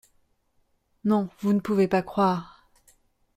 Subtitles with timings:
[1.03, 2.71] Non, vous ne pouvez pas croire…